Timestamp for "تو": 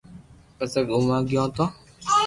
1.55-1.65